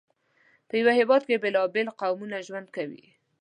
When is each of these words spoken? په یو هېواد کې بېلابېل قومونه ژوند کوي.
په 0.67 0.73
یو 0.81 0.89
هېواد 0.99 1.21
کې 1.27 1.41
بېلابېل 1.43 1.87
قومونه 1.99 2.37
ژوند 2.47 2.67
کوي. 2.75 3.05